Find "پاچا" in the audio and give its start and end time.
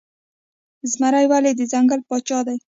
2.07-2.39